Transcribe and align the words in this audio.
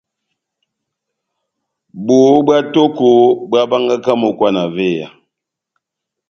Bohó 2.05 2.35
bwá 2.45 2.57
tóko 2.73 3.07
bohábángaka 3.49 4.11
mókwa 4.21 4.49
na 4.55 4.63
véya. 4.75 5.07